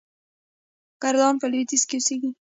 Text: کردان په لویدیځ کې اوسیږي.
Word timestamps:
کردان 1.01 1.33
په 1.41 1.45
لویدیځ 1.51 1.83
کې 1.89 1.95
اوسیږي. 1.97 2.29